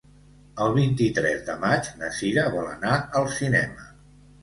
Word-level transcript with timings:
El 0.65 0.73
vint-i-tres 0.77 1.45
de 1.51 1.59
maig 1.65 1.91
na 2.01 2.11
Cira 2.23 2.49
vol 2.59 2.73
anar 2.75 2.99
al 3.23 3.33
cinema. 3.39 3.91